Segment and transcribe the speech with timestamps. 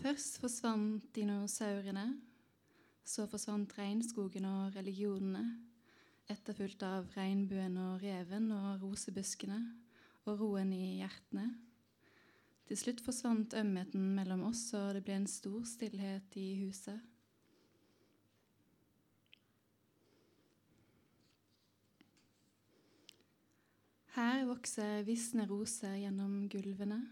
[0.00, 2.06] Først forsvant dinosaurene.
[3.04, 5.42] Så forsvant regnskogen og religionene.
[6.30, 9.58] Etterfulgt av regnbuen og reven og rosebuskene
[10.24, 11.50] og roen i hjertene.
[12.70, 17.04] Til slutt forsvant ømheten mellom oss, og det ble en stor stillhet i huset.
[24.16, 27.02] Her vokser visne roser gjennom gulvene.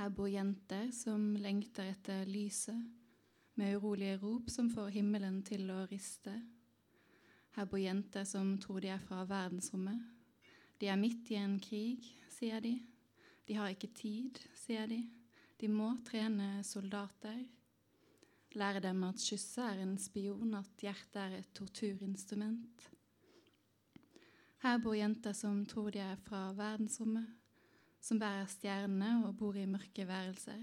[0.00, 2.86] Her bor jenter som lengter etter lyset,
[3.60, 6.32] med urolige rop som får himmelen til å riste.
[7.52, 9.98] Her bor jenter som tror de er fra verdensrommet.
[10.80, 12.78] De er midt i en krig, sier de.
[13.44, 15.02] De har ikke tid, sier de.
[15.60, 17.42] De må trene soldater.
[18.56, 22.88] Lære dem at kysset er en spion, at hjertet er et torturinstrument.
[24.64, 27.36] Her bor jenter som tror de er fra verdensrommet
[28.00, 30.60] som bærer stjernene og bor i mørke værelser,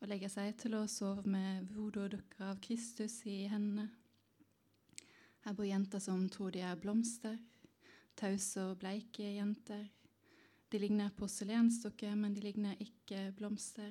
[0.00, 3.88] og legger seg til å sove med voodoo-dukker av Kristus i hendene.
[5.42, 7.36] Her bor jenter som tror de er blomster,
[8.18, 9.88] tause og bleike jenter.
[10.70, 13.90] De ligner porselensdukker, men de ligner ikke blomster.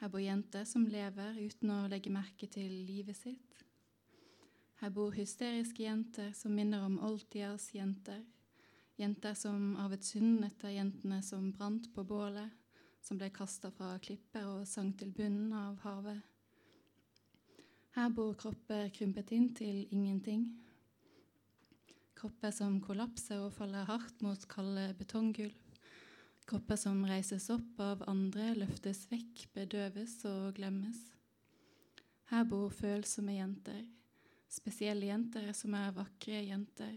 [0.00, 3.60] Her bor jenter som lever uten å legge merke til livet sitt.
[4.80, 8.24] Her bor hysteriske jenter som minner om oldtidas jenter
[8.96, 12.50] Jenter som arvet synden etter jentene som brant på bålet,
[13.02, 16.20] som ble kasta fra klipper og sank til bunnen av havet.
[17.94, 20.44] Her bor kropper krympet inn til ingenting.
[22.18, 25.58] Kropper som kollapser og faller hardt mot kalde betonggulv.
[26.46, 31.00] Kropper som reises opp av andre, løftes vekk, bedøves og glemmes.
[32.30, 33.82] Her bor følsomme jenter,
[34.50, 36.94] spesielle jenter som er vakre jenter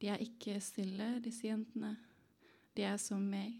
[0.00, 1.94] de er ikke stille, disse jentene.
[2.76, 3.54] De er som meg.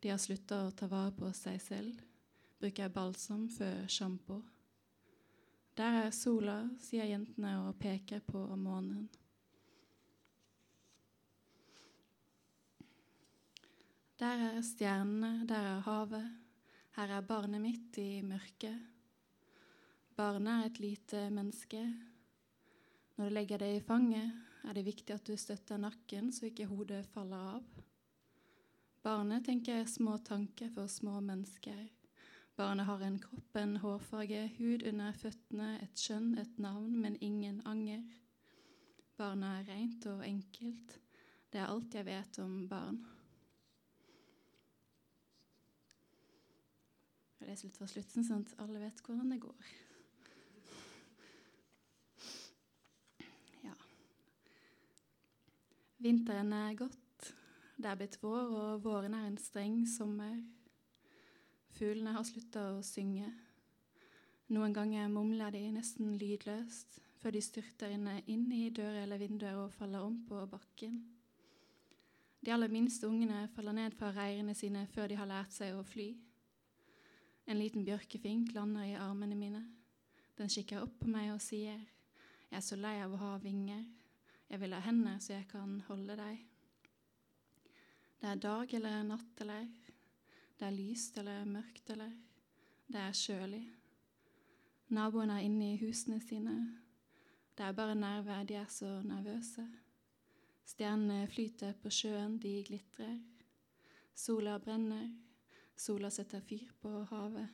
[0.00, 1.96] De har slutta å ta vare på seg selv,
[2.60, 4.38] bruker balsam før sjampo.
[5.76, 9.08] Der er sola, sier jentene og peker på månen.
[14.20, 16.26] Der er stjernene, der er havet,
[16.98, 18.76] her er barnet mitt i mørket.
[20.16, 21.80] Barnet er et lite menneske.
[23.16, 26.68] Når du legger det i fanget, er det viktig at du støtter nakken så ikke
[26.70, 27.80] hodet faller av.
[29.02, 31.86] Barnet tenker små tanker for små mennesker.
[32.56, 37.62] Barnet har en kropp, en hårfarge, hud under føttene, et skjønn, et navn, men ingen
[37.64, 38.02] anger.
[39.16, 40.98] Barnet er rent og enkelt.
[41.50, 43.00] Det er alt jeg vet om barn.
[47.40, 49.72] Jeg leser litt fra slutten, sånn at alle vet hvordan det går.
[56.00, 57.26] Vinteren er gått,
[57.76, 60.38] det er blitt vår, og våren er en streng sommer.
[61.76, 63.28] Fuglene har slutta å synge.
[64.48, 69.76] Noen ganger mumler de nesten lydløst før de styrter inn i dører eller vinduer og
[69.76, 70.96] faller om på bakken.
[72.40, 75.84] De aller minste ungene faller ned fra reirene sine før de har lært seg å
[75.84, 76.14] fly.
[77.44, 79.66] En liten bjørkefink lander i armene mine.
[80.40, 83.99] Den kikker opp på meg og sier, 'Jeg er så lei av å ha vinger'.
[84.50, 86.40] Jeg vil ha hender så jeg kan holde deg.
[88.20, 89.68] Det er dag eller natt eller
[90.58, 92.10] Det er lyst eller mørkt eller
[92.90, 93.62] Det er kjølig.
[94.90, 96.56] Naboene er inne i husene sine.
[97.54, 99.68] Det er bare nerver, de er så nervøse.
[100.66, 103.20] Stjernene flyter på sjøen, de glitrer.
[104.14, 105.12] Sola brenner.
[105.76, 107.48] Sola setter fyr på havet.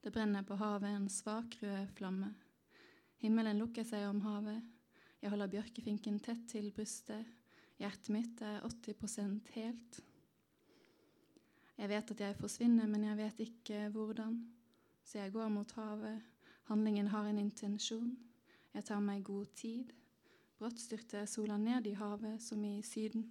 [0.00, 2.34] Det brenner på havet en svak rød flamme.
[3.20, 4.73] Himmelen lukker seg om havet.
[5.24, 7.24] Jeg holder bjørkefinken tett til brystet.
[7.80, 9.96] Hjertet mitt er 80% helt.
[11.78, 14.34] Jeg vet at jeg forsvinner, men jeg vet ikke hvordan.
[15.00, 16.20] Så jeg går mot havet.
[16.68, 18.12] Handlingen har en intensjon.
[18.76, 19.96] Jeg tar meg god tid.
[20.60, 23.24] Brått styrter sola ned i havet, som i Syden.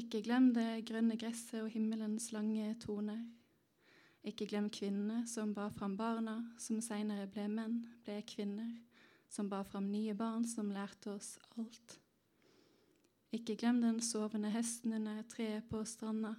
[0.00, 3.20] Ikke glem det grønne gresset og himmelens lange toner.
[4.26, 8.72] Ikke glem kvinnene som bar fram barna, som seinere ble menn, ble kvinner,
[9.30, 12.00] som bar fram nye barn som lærte oss alt.
[13.34, 16.34] Ikke glem den sovende hesten under treet på stranda,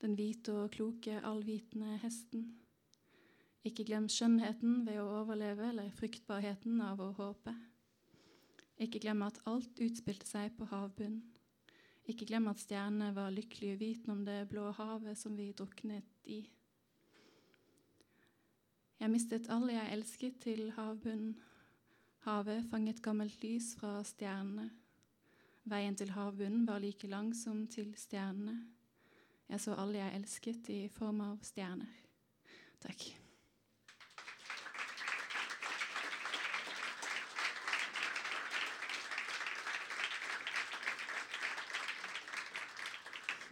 [0.00, 2.46] den hvite og kloke, allvitende hesten.
[3.64, 7.52] Ikke glem skjønnheten ved å overleve eller fruktbarheten av å håpe.
[8.80, 11.20] Ikke glem at alt utspilte seg på havbunnen.
[12.08, 16.40] Ikke glem at stjernene var lykkelig uvitende om det blå havet som vi druknet i.
[19.00, 21.38] Jeg mistet alle jeg elsket til havbunnen.
[22.26, 24.66] Havet fanget gammelt lys fra stjernene.
[25.64, 28.58] Veien til havbunnen var like lang som til stjernene.
[29.48, 31.88] Jeg så alle jeg elsket i form av stjerner.
[32.84, 33.08] Takk.